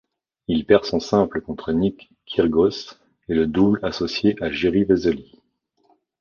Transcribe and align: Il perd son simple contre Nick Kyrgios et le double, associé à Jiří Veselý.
Il 0.47 0.65
perd 0.65 0.83
son 0.85 0.99
simple 0.99 1.41
contre 1.41 1.71
Nick 1.73 2.09
Kyrgios 2.25 2.95
et 3.29 3.35
le 3.35 3.45
double, 3.45 3.77
associé 3.83 4.35
à 4.41 4.49
Jiří 4.49 4.85
Veselý. 4.85 5.31